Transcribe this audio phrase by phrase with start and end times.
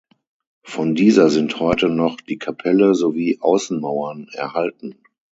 [0.63, 4.95] Von dieser sind heute noch die Kapelle sowie Außenmauern erhalten.